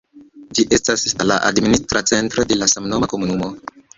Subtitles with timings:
[0.59, 3.53] Ĝi estas la administra centro de la samnoma komunumo.